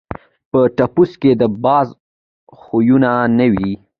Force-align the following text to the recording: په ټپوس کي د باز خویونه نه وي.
په 0.49 0.59
ټپوس 0.77 1.11
کي 1.21 1.31
د 1.41 1.43
باز 1.63 1.87
خویونه 2.59 3.11
نه 3.37 3.45
وي. 3.53 3.71